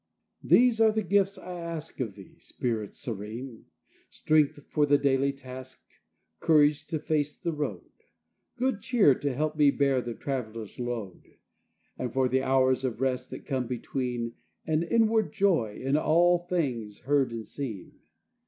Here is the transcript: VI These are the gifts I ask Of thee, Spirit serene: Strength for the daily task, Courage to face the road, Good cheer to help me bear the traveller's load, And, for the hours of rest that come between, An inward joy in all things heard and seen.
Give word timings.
VI 0.41 0.55
These 0.57 0.81
are 0.81 0.91
the 0.91 1.03
gifts 1.03 1.37
I 1.37 1.59
ask 1.59 1.99
Of 1.99 2.15
thee, 2.15 2.39
Spirit 2.39 2.95
serene: 2.95 3.65
Strength 4.09 4.61
for 4.67 4.87
the 4.87 4.97
daily 4.97 5.31
task, 5.31 5.83
Courage 6.39 6.87
to 6.87 6.97
face 6.97 7.37
the 7.37 7.51
road, 7.51 7.85
Good 8.57 8.81
cheer 8.81 9.13
to 9.13 9.31
help 9.35 9.55
me 9.57 9.69
bear 9.69 10.01
the 10.01 10.15
traveller's 10.15 10.79
load, 10.79 11.35
And, 11.99 12.11
for 12.11 12.27
the 12.27 12.41
hours 12.41 12.83
of 12.83 12.99
rest 12.99 13.29
that 13.29 13.45
come 13.45 13.67
between, 13.67 14.33
An 14.65 14.81
inward 14.81 15.31
joy 15.31 15.79
in 15.79 15.95
all 15.95 16.39
things 16.49 17.01
heard 17.01 17.31
and 17.31 17.45
seen. 17.45 17.99